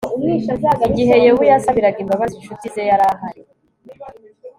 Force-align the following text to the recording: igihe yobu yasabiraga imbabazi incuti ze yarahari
igihe 0.87 1.15
yobu 1.25 1.43
yasabiraga 1.51 1.97
imbabazi 2.03 2.33
incuti 2.37 2.65
ze 2.73 2.81
yarahari 2.89 3.41